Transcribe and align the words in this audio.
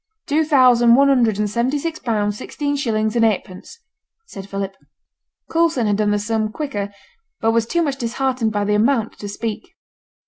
'Two 0.25 0.43
thousand 0.43 0.95
one 0.95 1.09
hundred 1.09 1.37
and 1.37 1.47
seventy 1.47 1.77
six 1.77 1.99
pounds, 1.99 2.35
sixteen 2.35 2.75
shillings 2.75 3.15
and 3.15 3.23
eightpence,' 3.23 3.77
said 4.25 4.49
Philip. 4.49 4.75
Coulson 5.51 5.85
had 5.85 5.97
done 5.97 6.09
the 6.09 6.17
sum 6.17 6.51
quicker, 6.51 6.91
but 7.39 7.51
was 7.51 7.67
too 7.67 7.83
much 7.83 7.97
disheartened 7.99 8.51
by 8.51 8.65
the 8.65 8.73
amount 8.73 9.19
to 9.19 9.29
speak. 9.29 9.75